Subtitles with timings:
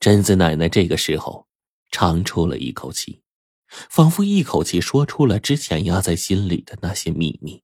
[0.00, 1.48] 贞子奶奶这个时候
[1.90, 3.22] 长出了一口气，
[3.68, 7.62] 仿佛一口气说出了之前压在心里的那些秘密，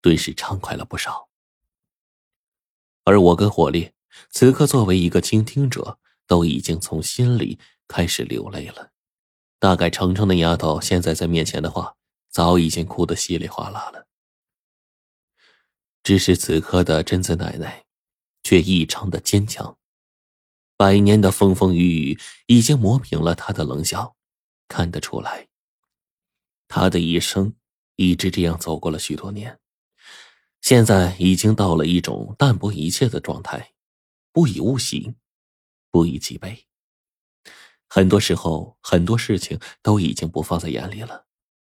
[0.00, 1.28] 顿时畅快了不少。
[3.04, 3.92] 而我跟火烈
[4.30, 8.92] 此刻作为一个倾听者，都已经从心里开始流泪了。
[9.58, 11.96] 大概程程那丫头现在在面前的话，
[12.30, 14.06] 早已经哭得稀里哗啦了。
[16.02, 17.84] 只是此刻的贞子奶奶，
[18.42, 19.76] 却异常的坚强。
[20.78, 24.14] 百年的风风雨雨已经磨平了他的冷笑，
[24.68, 25.48] 看得出来，
[26.68, 27.54] 他的一生
[27.96, 29.58] 一直这样走过了许多年，
[30.60, 33.72] 现在已经到了一种淡泊一切的状态，
[34.32, 35.14] 不以物喜，
[35.90, 36.66] 不以己悲。
[37.88, 41.24] 很多时候，很多事情都已经不放在眼里了，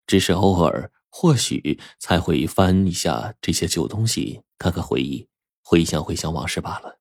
[0.07, 5.27] 只是偶尔或许才会翻一下这些旧东西，看看回忆，
[5.63, 7.00] 回想回想往事罢了。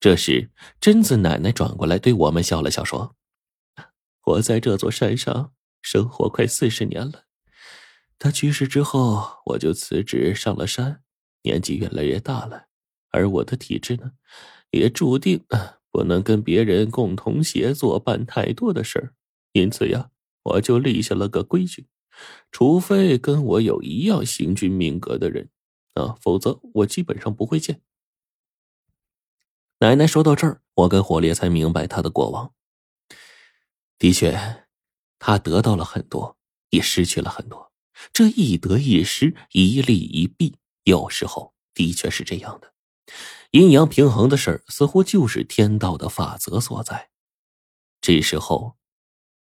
[0.00, 3.16] 这时，贞子奶奶转过来对我们笑了笑，说
[4.26, 7.24] ：“我在这座山上生活快四十年了。
[8.16, 11.02] 他去世之后，我就辞职上了山。
[11.42, 12.66] 年纪越来越大了，
[13.10, 14.12] 而我的体质呢，
[14.70, 15.44] 也注定
[15.90, 19.14] 不能跟别人共同协作办太多的事儿。
[19.52, 20.10] 因此呀，
[20.44, 21.88] 我就立下了个规矩：
[22.52, 25.48] 除非跟我有一样行军命格的人，
[25.94, 27.80] 啊，否则我基本上不会见。”
[29.80, 32.52] 奶奶说到这儿，我跟火烈才明白他的过往。
[33.96, 34.66] 的确，
[35.20, 36.36] 他得到了很多，
[36.70, 37.72] 也失去了很多。
[38.12, 42.72] 这一得一失，一利一弊，有时候的确是这样的。
[43.52, 47.10] 阴阳平衡的事儿，似乎就是天道的法则所在。
[48.00, 48.76] 这时候，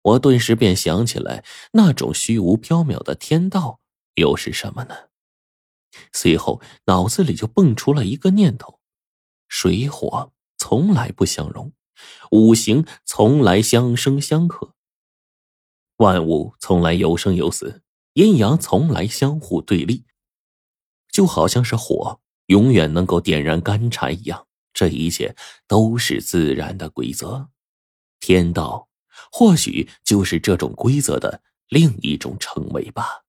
[0.02, 3.80] 我顿时便想起来，那种虚无缥缈的天道
[4.14, 4.94] 又是什么呢？
[6.12, 8.78] 随后，脑子里就蹦出了一个念头。
[9.54, 11.74] 水火从来不相容，
[12.30, 14.72] 五行从来相生相克，
[15.98, 17.82] 万物从来有生有死，
[18.14, 20.06] 阴阳从来相互对立，
[21.10, 24.46] 就好像是火永远能够点燃干柴一样。
[24.72, 25.36] 这一切
[25.68, 27.50] 都是自然的规则，
[28.20, 28.88] 天道
[29.30, 33.26] 或许就是这种规则的另一种称谓吧。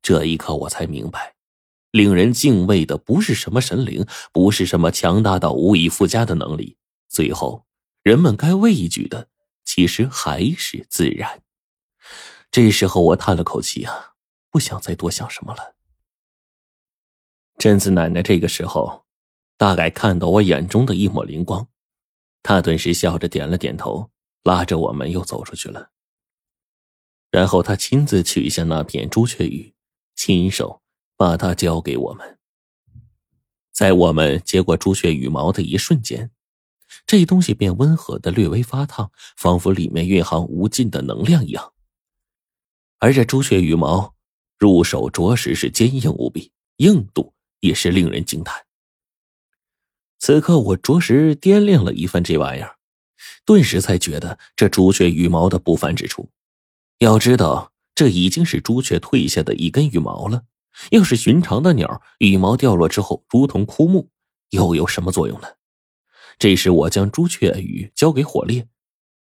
[0.00, 1.35] 这一刻，我才明白。
[1.96, 6.76] 令人敬畏的不是什么神灵，不是什么强大到无以复加的能力，
[7.08, 7.64] 最后
[8.02, 9.30] 人们该畏惧的，
[9.64, 11.42] 其实还是自然。
[12.50, 14.12] 这时候我叹了口气啊，
[14.50, 15.74] 不想再多想什么了。
[17.56, 19.06] 贞子奶奶这个时候，
[19.56, 21.66] 大概看到我眼中的一抹灵光，
[22.42, 24.10] 她顿时笑着点了点头，
[24.42, 25.92] 拉着我们又走出去了。
[27.30, 29.74] 然后她亲自取下那片朱雀羽，
[30.14, 30.82] 亲手。
[31.16, 32.38] 把它交给我们，
[33.72, 36.30] 在我们接过朱雀羽毛的一瞬间，
[37.06, 41.72] 这东西便温和的略微发烫，仿佛里面蕴含无尽的能量一样。
[42.98, 44.14] 而这朱雀羽毛
[44.58, 48.64] 入手着实是坚硬无比，硬度也是令人惊叹。
[50.18, 52.76] 此刻我着实掂量了一番这玩意儿，
[53.44, 56.30] 顿时才觉得这朱雀羽毛的不凡之处。
[56.98, 60.44] 要知道，这已经是朱雀褪下的一根羽毛了。
[60.90, 64.10] 要是寻常的鸟，羽毛掉落之后如同枯木，
[64.50, 65.48] 又有什么作用呢？
[66.38, 68.68] 这时，我将朱雀羽交给火烈，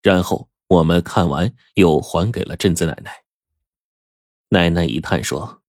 [0.01, 3.11] 然后我们看完又还给了镇子奶奶。
[4.49, 5.61] 奶奶一叹说：“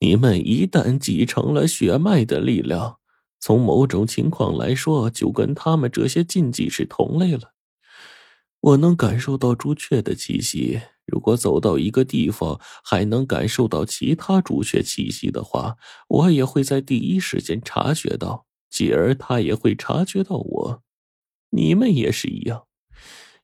[0.00, 2.98] 你们一旦继承了血脉的力量，
[3.38, 7.54] 从某种情况来说，就跟他们这些禁忌是同类了。
[8.60, 15.76] 我能感受到朱雀的气息。”如果走到一个地方还能感受到其他朱雀气息的话，
[16.08, 20.82] 我也会在第一时间察觉到，继而他也会察觉到我。
[21.50, 22.66] 你们也是一样，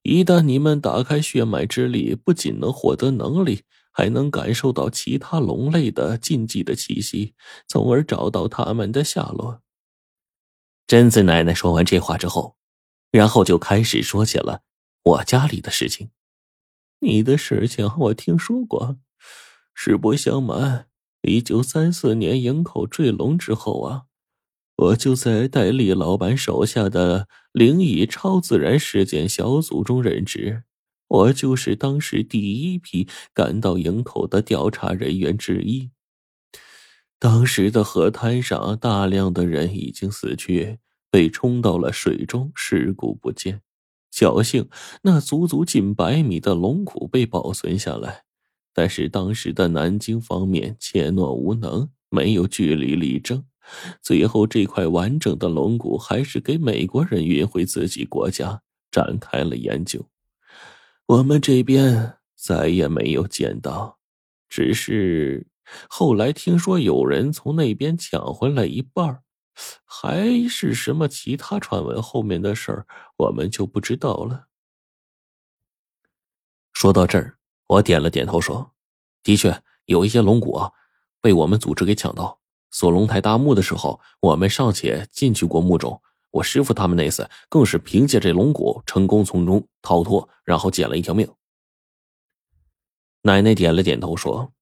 [0.02, 7.34] 一旦你们打开血脉之力，不仅能获得能力，还能感受到其他龙类的禁忌的气息，
[7.66, 9.60] 从而找到他们的下落。
[10.86, 12.54] 贞子奶奶说完这话之后，
[13.10, 14.60] 然后就开始说起了
[15.02, 16.10] 我家里的事情。
[17.00, 18.96] 你的事情我听说过，
[19.74, 20.88] 实不相瞒，
[21.22, 24.04] 一九三四年营口坠龙之后啊，
[24.76, 30.64] 我就在戴笠老板手下的灵异超自然事件小组中任职，
[31.08, 35.90] 我就是当时第一批赶到营口的调查人员之一。
[37.18, 40.78] 当时的河滩上，大量的人已经死去，
[41.10, 43.62] 被冲到了水中，尸骨不见。
[44.16, 44.66] 侥幸，
[45.02, 48.22] 那足足近百米的龙骨被保存下来，
[48.72, 53.44] 但是当时的南京方面怯懦无能，没有据理力争，
[54.00, 60.08] 最后这块完整的龙骨还是给美国人运回自己国家展开了研究。
[61.04, 63.98] 我们这边再也没有见到，
[64.48, 65.46] 只是
[65.90, 69.20] 后来听说有人从那边抢回来一半
[69.84, 72.86] 还是什么其他传闻，后面的事儿
[73.16, 74.48] 我们就不知道了。
[76.72, 78.72] 说到这儿，我点了点头，说
[79.24, 80.72] ：“的确有一些龙骨啊，
[81.20, 82.40] 被我们组织给抢到。
[82.70, 86.02] 锁龙台大墓的时候，我们尚且进去过墓中。
[86.32, 91.32] 我师傅他们那次更是凭借这龙骨成功从中逃脱，然后捡了一条命。”
[93.22, 94.52] 奶奶点了点头，说：“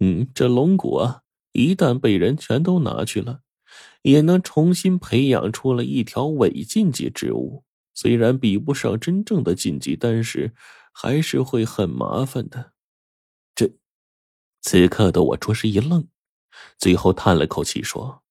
[0.00, 1.22] 嗯，这龙骨啊，
[1.52, 3.40] 一旦被人全都拿去了。”
[4.02, 7.64] 也能重新培养出了一条伪禁忌之物，
[7.94, 10.54] 虽然比不上真正的禁忌，但是
[10.92, 12.72] 还是会很麻烦的。
[13.54, 13.70] 这，
[14.60, 16.08] 此刻的我着实一愣，
[16.78, 18.22] 最后叹了口气说：“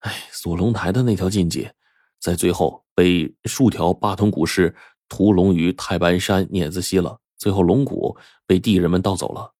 [0.00, 1.70] 哎，锁龙台的那条禁忌，
[2.18, 4.74] 在最后被数条八通古尸
[5.08, 8.16] 屠龙于太白山碾子溪了，最后龙骨
[8.46, 9.54] 被地人们盗走了。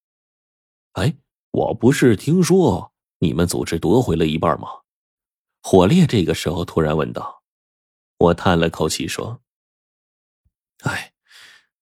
[0.92, 1.16] 哎，
[1.50, 4.68] 我不是听说。”你们组织夺回了一半吗？
[5.60, 7.42] 火烈这个时候突然问道。
[8.18, 9.40] 我叹了口气说
[10.82, 11.12] ：“哎，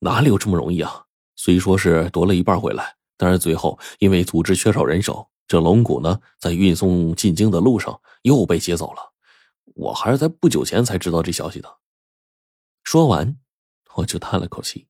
[0.00, 1.06] 哪里有这么容易啊？
[1.34, 9.12] 虽说是夺了一半回来，但是最后因为组织缺少人手，这龙骨呢，在运送进京的路上又被劫走了。
[9.74, 11.78] 我还是在不久前才知道这消息的。”
[12.82, 13.38] 说完，
[13.94, 14.88] 我就叹了口气。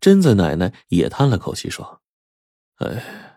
[0.00, 2.02] 贞子奶奶也叹了口气说
[2.76, 3.30] ：“哎。”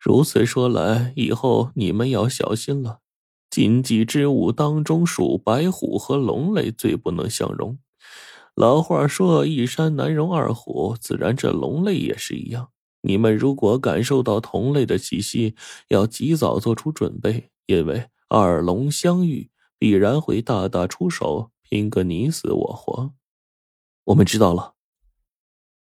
[0.00, 3.00] 如此说来，以后你们要小心了。
[3.50, 7.78] 禁忌之物当中，属白虎和龙类最不能相容。
[8.54, 12.70] 老话说“一山难容二虎”，自然这龙类也是一样。
[13.02, 15.54] 你们如果感受到同类的气息，
[15.88, 23.12] 要及早做出准备，因为二龙相遇，必然会大打出手，拼个你死我活。
[24.04, 24.74] 我们知道了。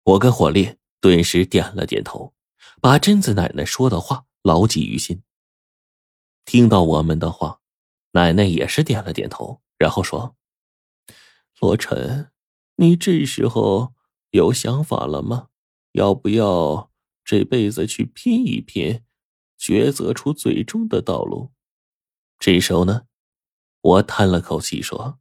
[0.04, 2.34] 我跟火烈顿时点了点头。
[2.82, 5.22] 把贞子奶奶说的话牢记于心。
[6.46, 7.62] 听到我们的话，
[8.14, 10.36] 奶奶也是点了点头，然后说
[11.62, 12.32] ：“罗晨，
[12.78, 13.94] 你这时候
[14.32, 15.50] 有想法了吗？
[15.92, 16.90] 要不要
[17.24, 19.04] 这辈子去拼一拼，
[19.60, 21.52] 抉择出最终的道路？”
[22.40, 23.04] 这时候呢，
[23.82, 25.20] 我叹了口气说：“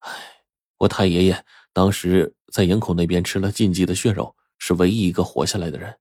[0.00, 0.44] 唉，
[0.80, 1.42] 我太爷爷
[1.72, 5.98] 当时在营口那边吃了禁忌的血肉，是唯一一个活下来的人。”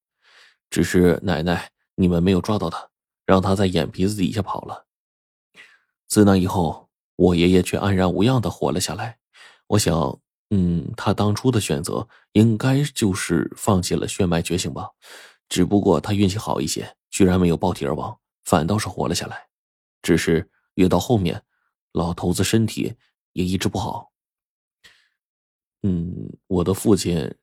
[0.69, 2.89] 只是奶奶，你们没有抓到他，
[3.25, 4.85] 让他在眼皮子底下跑了。
[6.07, 9.17] 自那以后，我爷爷却安然无恙的活了下来。
[9.67, 10.19] 我想，
[10.49, 14.89] 嗯，他当初的选择应该就是放弃了血脉觉醒吧。
[15.47, 19.47] 只不过他运气好一些，居然没有爆体而亡，反倒是活了下来。
[20.01, 21.43] 只是越到后面，
[21.91, 22.95] 老头子身体
[23.33, 24.11] 也一直不好。
[25.83, 27.35] 嗯，我的父亲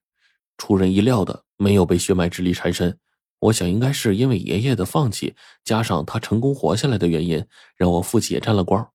[0.58, 2.98] 出人意料的没有被血脉之力缠身。
[3.38, 7.46] 我想应该是因为爷爷的放弃，加上他成功活下来的原因，
[7.76, 8.92] 让我父亲也沾了光。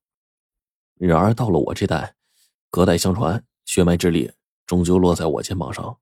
[0.95, 2.15] 然而到了我这代，
[2.69, 4.31] 隔代相传，血脉之力
[4.65, 5.97] 终究落在我肩膀上。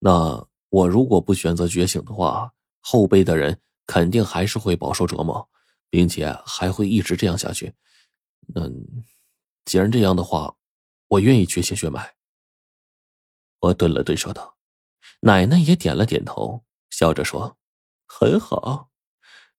[0.00, 5.48] 那我如果不选择觉醒的话，后辈的人肯定还是会饱受折磨，
[5.88, 7.72] 并且还会一直这样下去。
[8.54, 9.04] 嗯，
[9.64, 10.56] 既然这样的话，
[11.08, 12.14] 我愿意觉醒血脉。
[13.60, 14.56] 我顿了顿，说道
[15.20, 17.56] ：“奶奶也点了点头，笑着说。”
[18.08, 18.88] 很好，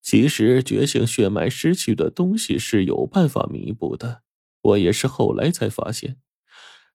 [0.01, 4.23] 其实觉醒血脉失去的东西是有办法弥补的。
[4.61, 6.17] 我也是后来才发现，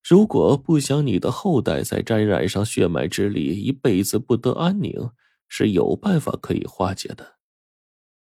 [0.02, 5.10] 如果不想你的后代再沾染上血脉之力，一辈子不得安宁，
[5.48, 7.36] 是有办法可以化解的。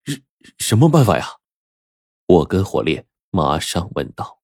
[0.05, 0.23] 什
[0.59, 1.27] 什么办法呀？
[2.27, 4.40] 我跟火烈马上问道。